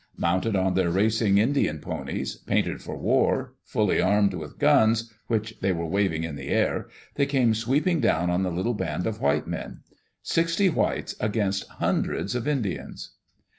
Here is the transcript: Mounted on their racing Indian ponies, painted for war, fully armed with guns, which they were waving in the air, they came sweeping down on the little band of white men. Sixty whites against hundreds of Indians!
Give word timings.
Mounted 0.17 0.55
on 0.55 0.73
their 0.73 0.89
racing 0.89 1.37
Indian 1.37 1.77
ponies, 1.77 2.35
painted 2.35 2.81
for 2.81 2.97
war, 2.97 3.53
fully 3.63 4.01
armed 4.01 4.33
with 4.33 4.57
guns, 4.57 5.13
which 5.27 5.53
they 5.59 5.71
were 5.71 5.85
waving 5.85 6.23
in 6.23 6.35
the 6.35 6.47
air, 6.47 6.87
they 7.13 7.27
came 7.27 7.53
sweeping 7.53 7.99
down 7.99 8.27
on 8.31 8.41
the 8.41 8.49
little 8.49 8.73
band 8.73 9.05
of 9.05 9.21
white 9.21 9.45
men. 9.45 9.81
Sixty 10.23 10.69
whites 10.69 11.13
against 11.19 11.67
hundreds 11.69 12.33
of 12.33 12.47
Indians! 12.47 13.11